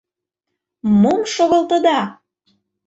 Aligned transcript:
Мом 1.01 1.21
шогылтыда?! 1.33 1.99